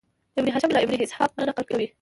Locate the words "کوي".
1.69-1.87